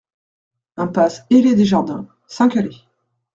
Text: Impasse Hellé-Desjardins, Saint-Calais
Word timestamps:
Impasse 0.77 1.25
Hellé-Desjardins, 1.29 2.07
Saint-Calais 2.25 2.87